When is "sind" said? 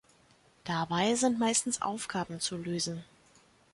1.13-1.37